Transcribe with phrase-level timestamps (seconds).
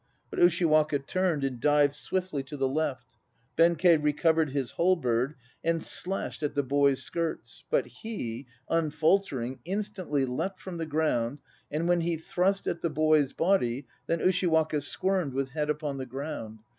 [0.31, 3.17] But Ushiwaka turned and dived swiftly to the left.
[3.55, 10.59] Benkei recovered his halberd and slashed at the boy's skirts; But he, unfaltering, instantly leapt
[10.59, 11.37] from the ground.
[11.69, 16.07] And when he thrust at the boy's body, Then Ushiwaka squirmed with head upon the
[16.07, 16.61] ground.